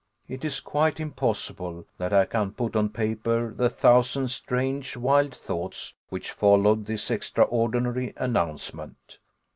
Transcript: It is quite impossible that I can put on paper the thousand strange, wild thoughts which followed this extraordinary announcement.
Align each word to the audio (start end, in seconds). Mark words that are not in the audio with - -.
It 0.27 0.43
is 0.43 0.61
quite 0.61 0.99
impossible 0.99 1.85
that 1.99 2.11
I 2.11 2.25
can 2.25 2.53
put 2.53 2.75
on 2.75 2.89
paper 2.89 3.53
the 3.53 3.69
thousand 3.69 4.29
strange, 4.29 4.97
wild 4.97 5.35
thoughts 5.35 5.93
which 6.09 6.31
followed 6.31 6.87
this 6.87 7.11
extraordinary 7.11 8.11
announcement. 8.17 9.19